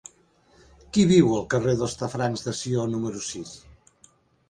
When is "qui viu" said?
0.95-1.29